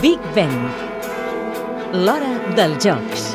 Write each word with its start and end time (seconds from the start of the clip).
Big 0.00 0.18
Ben. 0.34 0.50
L'hora 1.92 2.54
dels 2.56 2.84
jocs. 2.84 3.34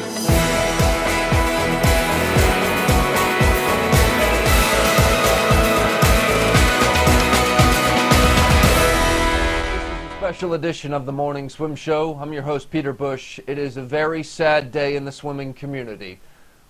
special 10.17 10.53
edition 10.53 10.93
of 10.93 11.05
the 11.05 11.11
Morning 11.11 11.49
Swim 11.49 11.75
Show. 11.75 12.15
I'm 12.21 12.33
your 12.33 12.43
host, 12.43 12.69
Peter 12.69 12.93
Bush. 12.93 13.39
It 13.47 13.57
is 13.57 13.77
a 13.77 13.81
very 13.81 14.21
sad 14.21 14.71
day 14.71 14.95
in 14.95 15.05
the 15.05 15.11
swimming 15.11 15.53
community. 15.53 16.19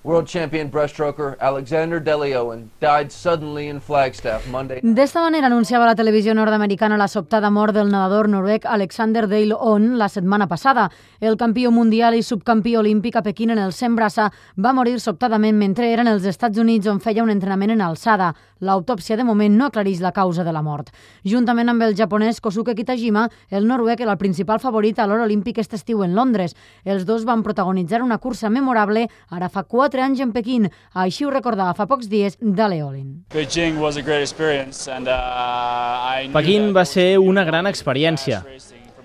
World 0.02 0.30
champion 0.30 0.72
breaststroker 0.72 1.36
Alexander 1.42 2.00
Delioen 2.00 2.70
died 2.80 3.12
suddenly 3.12 3.68
in 3.68 3.82
Flagstaff 3.82 4.48
Monday. 4.48 4.80
D'esta 4.82 5.20
manera 5.20 5.48
anunciava 5.48 5.90
la 5.90 5.96
televisió 5.96 6.32
nord-americana 6.34 6.96
la 6.96 7.10
sobtada 7.12 7.50
mort 7.52 7.76
del 7.76 7.92
nedador 7.92 8.30
noruec 8.32 8.64
Alexander 8.64 9.28
Dale 9.28 9.58
On 9.60 9.98
la 9.98 10.08
setmana 10.08 10.48
passada. 10.48 10.90
El 11.20 11.36
campió 11.36 11.70
mundial 11.70 12.16
i 12.16 12.24
subcampió 12.24 12.80
olímpic 12.80 13.18
a 13.18 13.24
Pequín 13.24 13.50
en 13.52 13.60
el 13.60 13.74
100 13.74 13.98
braça 14.00 14.30
va 14.56 14.72
morir 14.72 15.02
sobtadament 15.02 15.60
mentre 15.60 15.92
era 15.92 16.08
en 16.08 16.14
els 16.14 16.24
Estats 16.24 16.58
Units 16.58 16.88
on 16.88 17.04
feia 17.04 17.22
un 17.22 17.30
entrenament 17.36 17.76
en 17.76 17.84
alçada. 17.84 18.32
L'autòpsia 18.62 19.18
de 19.18 19.28
moment 19.28 19.52
no 19.52 19.68
aclareix 19.68 20.00
la 20.00 20.14
causa 20.16 20.46
de 20.48 20.54
la 20.56 20.64
mort. 20.64 20.94
Juntament 21.28 21.70
amb 21.70 21.84
el 21.84 21.96
japonès 21.96 22.40
Kosuke 22.40 22.76
Kitajima, 22.76 23.28
el 23.50 23.68
noruec 23.68 24.00
era 24.00 24.16
el 24.16 24.18
principal 24.18 24.64
favorit 24.64 25.00
a 25.00 25.08
l'or 25.08 25.28
olímpic 25.28 25.60
aquest 25.60 25.76
estiu 25.76 26.04
en 26.08 26.16
Londres. 26.16 26.56
Els 26.86 27.04
dos 27.04 27.28
van 27.28 27.44
protagonitzar 27.44 28.02
una 28.02 28.18
cursa 28.18 28.50
memorable 28.50 29.10
ara 29.30 29.52
fa 29.52 29.64
4 29.64 29.89
anys 29.98 30.22
en 30.22 30.32
Pequín. 30.32 30.70
Així 30.94 31.26
ho 31.26 31.32
recordava 31.34 31.74
fa 31.74 31.88
pocs 31.90 32.08
dies 32.08 32.38
Dale 32.40 32.84
Olin. 32.84 33.26
Beijing 33.34 33.82
was 33.82 33.98
a 33.98 34.02
great 34.06 34.22
experience 34.22 34.88
and 34.88 35.08
uh, 35.10 36.30
Pequín 36.34 36.70
va 36.76 36.86
ser 36.86 37.18
una 37.18 37.44
gran 37.44 37.66
experiència. 37.66 38.44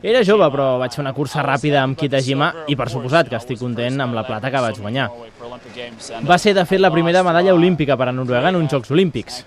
Era 0.05 0.21
jove, 0.21 0.45
però 0.53 0.75
vaig 0.77 0.93
fer 0.93 1.01
una 1.01 1.15
cursa 1.17 1.41
ràpida 1.41 1.79
amb 1.81 1.97
Kitajima 1.97 2.51
i, 2.69 2.75
per 2.77 2.91
suposat, 2.93 3.31
que 3.31 3.39
estic 3.39 3.57
content 3.57 4.03
amb 4.05 4.13
la 4.13 4.27
plata 4.27 4.51
que 4.53 4.61
vaig 4.61 4.77
guanyar. 4.77 5.07
Va 6.29 6.37
ser, 6.37 6.53
de 6.53 6.65
fet, 6.69 6.83
la 6.83 6.91
primera 6.93 7.23
medalla 7.25 7.55
olímpica 7.57 7.97
per 7.97 8.11
a 8.11 8.13
Noruega 8.13 8.51
en 8.53 8.59
uns 8.59 8.69
Jocs 8.69 8.93
Olímpics. 8.93 9.39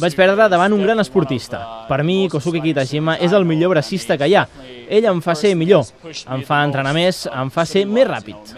Vaig 0.00 0.16
perdre 0.16 0.48
davant 0.48 0.72
un 0.72 0.80
gran 0.86 1.04
esportista. 1.04 1.60
Per 1.90 2.00
mi, 2.08 2.22
Kosuke 2.32 2.64
Kitajima 2.64 3.18
és 3.20 3.36
el 3.36 3.44
millor 3.44 3.74
bracista 3.74 4.16
que 4.16 4.30
hi 4.32 4.38
ha. 4.40 4.46
Ell 4.92 5.06
em 5.08 5.22
fa 5.24 5.32
ser 5.32 5.54
millor, 5.56 5.86
em 6.04 6.42
fa 6.44 6.58
entrenar 6.66 6.90
més, 6.92 7.22
em 7.32 7.48
fa 7.52 7.62
ser 7.64 7.86
més 7.88 8.04
ràpid. 8.04 8.50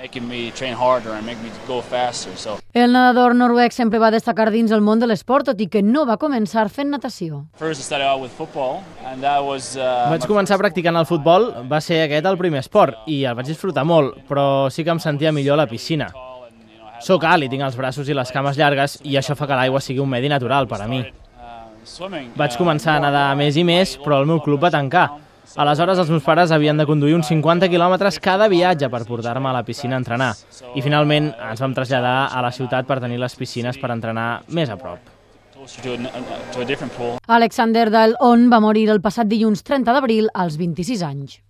El 2.74 2.90
nedador 2.90 3.36
noruec 3.38 3.70
sempre 3.76 4.00
va 4.02 4.10
destacar 4.10 4.48
dins 4.50 4.72
el 4.74 4.80
món 4.82 4.98
de 4.98 5.06
l'esport, 5.06 5.46
tot 5.46 5.60
i 5.62 5.68
que 5.70 5.84
no 5.86 6.02
va 6.08 6.16
començar 6.18 6.64
fent 6.74 6.90
natació. 6.90 7.44
uh, 9.78 10.10
Vaig 10.10 10.26
començar 10.26 10.58
practicant 10.58 10.98
el 10.98 11.06
futbol, 11.06 11.52
va 11.70 11.78
ser 11.80 12.00
aquest 12.08 12.26
el 12.26 12.38
primer 12.40 12.64
esport, 12.64 13.04
i 13.06 13.22
el 13.30 13.36
vaig 13.38 13.52
disfrutar 13.52 13.84
molt, 13.86 14.24
però 14.26 14.66
sí 14.74 14.82
que 14.82 14.90
em 14.90 14.98
sentia 14.98 15.30
millor 15.30 15.54
a 15.54 15.62
la 15.62 15.70
piscina. 15.70 16.08
Soc 16.98 17.22
alt 17.30 17.46
i 17.46 17.50
tinc 17.52 17.62
els 17.62 17.76
braços 17.78 18.10
i 18.10 18.16
les 18.16 18.32
cames 18.34 18.58
llargues, 18.58 18.98
i 19.06 19.14
això 19.20 19.36
fa 19.38 19.46
que 19.46 19.54
l'aigua 19.60 19.78
sigui 19.78 20.02
un 20.02 20.10
medi 20.10 20.32
natural 20.32 20.66
per 20.66 20.82
a 20.82 20.88
mi. 20.90 21.04
uh. 21.04 22.34
Vaig 22.34 22.56
uh, 22.56 22.58
començar 22.58 22.96
a 22.98 23.04
nedar 23.06 23.28
més 23.38 23.54
i 23.54 23.62
més, 23.62 23.94
però 24.02 24.18
el 24.18 24.26
meu 24.26 24.42
club 24.42 24.66
va 24.66 24.72
tancar. 24.74 25.12
Aleshores, 25.56 25.98
els 25.98 26.10
meus 26.10 26.24
pares 26.24 26.52
havien 26.54 26.76
de 26.76 26.86
conduir 26.88 27.14
uns 27.14 27.28
50 27.30 27.68
quilòmetres 27.70 28.18
cada 28.22 28.48
viatge 28.48 28.88
per 28.90 29.04
portar-me 29.06 29.50
a 29.50 29.56
la 29.56 29.62
piscina 29.64 29.98
a 29.98 30.02
entrenar. 30.02 30.32
I 30.74 30.82
finalment 30.82 31.30
ens 31.50 31.62
vam 31.62 31.74
traslladar 31.76 32.30
a 32.32 32.42
la 32.42 32.52
ciutat 32.52 32.88
per 32.88 33.00
tenir 33.04 33.20
les 33.22 33.36
piscines 33.36 33.78
per 33.78 33.92
entrenar 33.94 34.42
més 34.48 34.72
a 34.72 34.78
prop. 34.80 34.98
Alexander 37.38 37.90
Dale 37.90 38.18
On 38.20 38.50
va 38.50 38.60
morir 38.60 38.88
el 38.90 39.00
passat 39.00 39.30
dilluns 39.30 39.62
30 39.62 39.94
d'abril 39.96 40.28
als 40.34 40.58
26 40.60 41.02
anys. 41.06 41.38